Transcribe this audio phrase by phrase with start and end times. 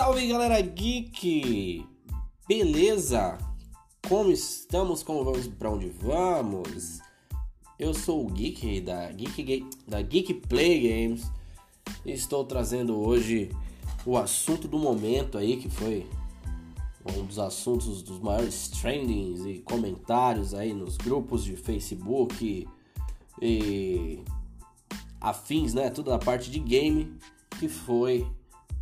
[0.00, 1.86] Salve galera geek!
[2.48, 3.36] Beleza?
[4.08, 5.02] Como estamos?
[5.02, 5.46] Como vamos?
[5.46, 7.00] Para onde vamos?
[7.78, 11.30] Eu sou o Geek da Geek, da Geek Play Games
[12.06, 13.50] estou trazendo hoje
[14.06, 16.08] o assunto do momento aí que foi
[17.04, 22.66] um dos assuntos dos maiores trendings e comentários aí nos grupos de Facebook
[23.42, 24.24] e
[25.20, 25.90] afins, né?
[25.90, 27.12] Tudo da parte de game,
[27.58, 28.26] que foi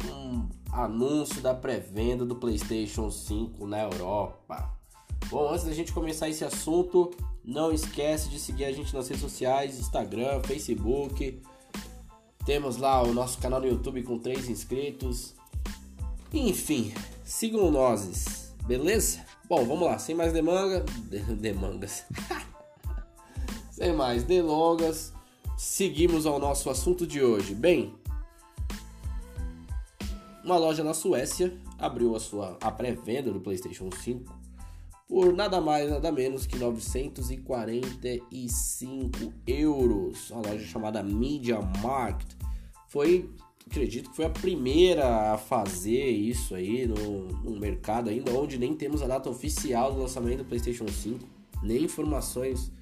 [0.05, 4.71] um anúncio da pré-venda do PlayStation 5 na Europa.
[5.29, 7.11] Bom, antes da gente começar esse assunto,
[7.45, 11.43] não esquece de seguir a gente nas redes sociais, Instagram, Facebook.
[12.45, 15.34] Temos lá o nosso canal no YouTube com 3 inscritos.
[16.33, 19.24] Enfim, sigam nós, beleza?
[19.49, 20.85] Bom, vamos lá, sem mais demanga,
[21.41, 22.05] demangas.
[23.73, 25.12] sem mais delongas,
[25.57, 27.55] seguimos ao nosso assunto de hoje.
[27.55, 27.95] Bem,
[30.49, 34.35] uma loja na Suécia abriu a sua a pré-venda do PlayStation 5
[35.07, 40.30] por nada mais nada menos que 945 euros.
[40.30, 42.35] Uma loja chamada Media Market
[42.87, 43.29] foi,
[43.66, 48.74] acredito que foi a primeira a fazer isso aí no, no mercado ainda, onde nem
[48.74, 51.29] temos a data oficial do lançamento do PlayStation 5,
[51.62, 52.73] nem informações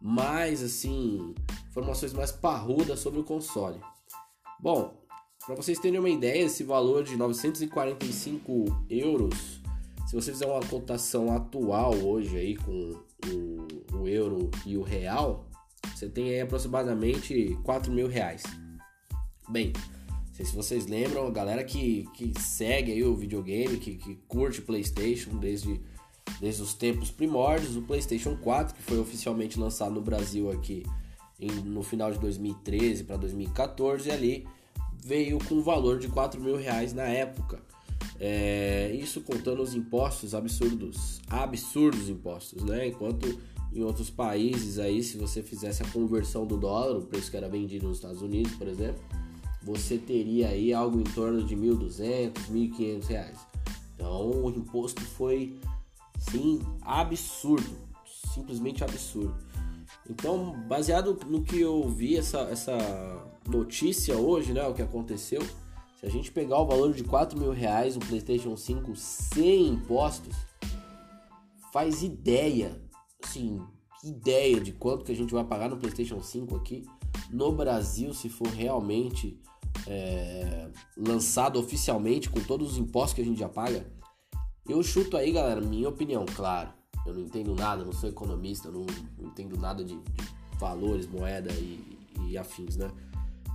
[0.00, 1.34] mais assim,
[1.68, 3.80] informações mais parrudas sobre o console.
[4.60, 4.97] Bom,
[5.48, 9.62] para vocês terem uma ideia, esse valor de 945 euros,
[10.06, 15.48] se você fizer uma cotação atual hoje aí com o, o euro e o real,
[15.94, 18.42] você tem aí aproximadamente 4 mil reais.
[19.48, 23.94] Bem, não sei se vocês lembram, a galera que, que segue aí o videogame, que,
[23.94, 25.80] que curte PlayStation desde,
[26.42, 30.84] desde os tempos primórdios, o PlayStation 4, que foi oficialmente lançado no Brasil aqui
[31.40, 34.57] em, no final de 2013 para 2014, e ali
[35.04, 37.60] veio com um valor de 4 mil reais na época.
[38.20, 42.88] É, isso contando os impostos absurdos, absurdos impostos, né?
[42.88, 43.38] Enquanto
[43.72, 47.48] em outros países aí, se você fizesse a conversão do dólar, o preço que era
[47.48, 49.02] vendido nos Estados Unidos, por exemplo,
[49.62, 53.38] você teria aí algo em torno de 1.200, 1.500 reais.
[53.94, 55.58] Então o imposto foi,
[56.18, 57.76] sim, absurdo,
[58.34, 59.34] simplesmente absurdo.
[60.08, 62.76] Então, baseado no que eu vi essa, essa
[63.46, 65.42] notícia hoje, né, o que aconteceu,
[65.98, 70.34] se a gente pegar o valor de 4 mil reais um PlayStation 5 sem impostos,
[71.72, 72.80] faz ideia,
[73.22, 73.60] assim,
[74.02, 76.84] ideia de quanto que a gente vai pagar no PlayStation 5 aqui
[77.30, 79.38] no Brasil se for realmente
[79.86, 83.86] é, lançado oficialmente com todos os impostos que a gente já paga.
[84.68, 86.77] Eu chuto aí, galera, minha opinião, claro.
[87.08, 88.86] Eu não entendo nada, não sou economista, não,
[89.18, 91.98] entendo nada de, de valores, moeda e,
[92.28, 92.90] e afins, né?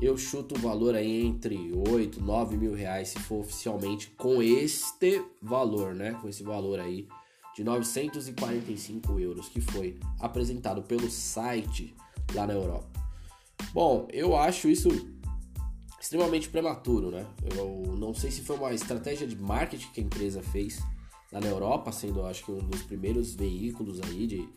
[0.02, 5.24] eu chuto o valor aí entre 8, 9 mil reais se for oficialmente com este
[5.42, 6.14] valor, né?
[6.22, 7.08] Com esse valor aí
[7.56, 11.96] de 945 euros que foi apresentado pelo site
[12.34, 12.90] lá na Europa.
[13.74, 14.90] Bom, eu acho isso
[16.00, 17.26] extremamente prematuro, né?
[17.56, 20.82] Eu não sei se foi uma estratégia de marketing que a empresa fez
[21.34, 24.48] lá na Europa, sendo acho que um dos primeiros veículos aí de,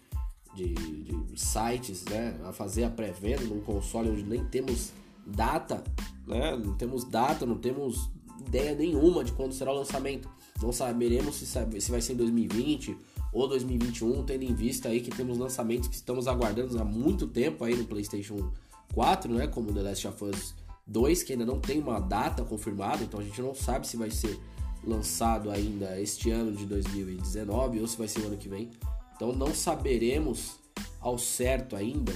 [0.55, 2.39] de, de sites, né?
[2.45, 4.93] A fazer a pré-venda num console onde nem temos
[5.27, 5.83] data,
[6.27, 6.55] né?
[6.55, 8.11] Não temos data, não temos
[8.47, 10.29] ideia nenhuma de quando será o lançamento.
[10.63, 12.97] Não saberemos se, se vai ser em 2020
[13.33, 17.65] ou 2021, tendo em vista aí que temos lançamentos que estamos aguardando há muito tempo
[17.65, 18.53] aí no PlayStation
[18.95, 19.47] 4, né?
[19.47, 20.55] Como The Last of Us
[20.87, 24.11] 2, que ainda não tem uma data confirmada, então a gente não sabe se vai
[24.11, 24.39] ser
[24.85, 28.71] lançado ainda este ano de 2019 ou se vai ser o ano que vem.
[29.15, 30.59] Então não saberemos
[31.01, 32.13] ao certo ainda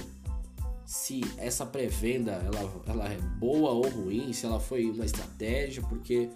[0.85, 6.29] se essa pré-venda ela, ela é boa ou ruim, se ela foi uma estratégia, porque,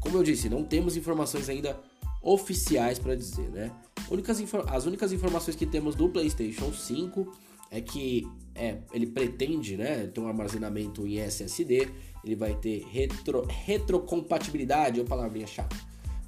[0.00, 1.78] como eu disse, não temos informações ainda
[2.20, 3.70] oficiais para dizer, né?
[4.10, 7.32] Únicas, as únicas informações que temos do PlayStation 5
[7.70, 11.88] é que é, ele pretende né, ter um armazenamento em SSD,
[12.24, 15.76] ele vai ter retro, retrocompatibilidade, é uma palavrinha chata.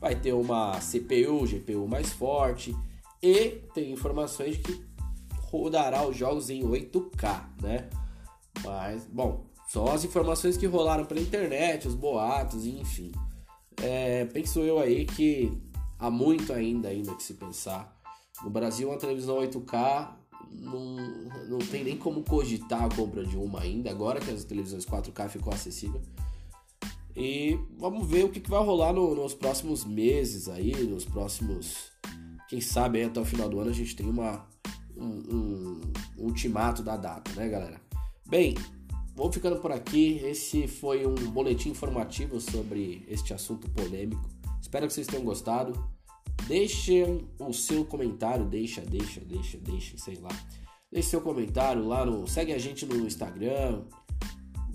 [0.00, 2.76] Vai ter uma CPU, GPU mais forte
[3.22, 4.84] e tem informações de que
[5.50, 7.88] rodará os jogos em 8K, né?
[8.62, 13.12] Mas, bom, são as informações que rolaram pela internet, os boatos, enfim.
[13.82, 15.56] É, penso eu aí que
[15.98, 17.94] há muito ainda, ainda que se pensar.
[18.42, 20.10] No Brasil, uma televisão 8K
[20.52, 20.96] não,
[21.48, 25.28] não tem nem como cogitar a compra de uma ainda, agora que as televisões 4K
[25.28, 26.00] ficou acessível.
[27.16, 31.92] E vamos ver o que, que vai rolar no, nos próximos meses aí, nos próximos.
[32.48, 34.46] Quem sabe até o final do ano a gente tem uma,
[34.96, 35.80] um, um,
[36.18, 37.80] ultimato da data, né, galera?
[38.26, 38.56] Bem,
[39.14, 40.20] vou ficando por aqui.
[40.24, 44.28] Esse foi um boletim informativo sobre este assunto polêmico.
[44.60, 45.72] Espero que vocês tenham gostado.
[46.46, 50.30] Deixem o seu comentário, deixa, deixa, deixa, deixa, sei lá.
[50.92, 52.26] Deixe seu comentário lá no.
[52.26, 53.82] Segue a gente no Instagram,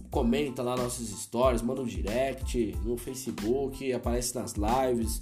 [0.09, 5.21] comenta lá nossos stories, manda um direct no Facebook, aparece nas lives.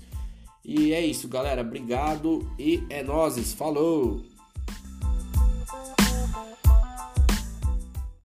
[0.64, 1.62] E é isso, galera.
[1.62, 3.54] Obrigado e é nozes.
[3.54, 4.37] Falou!